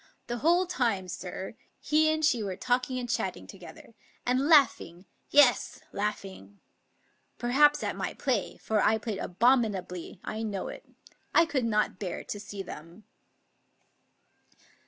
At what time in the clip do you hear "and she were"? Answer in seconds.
2.11-2.55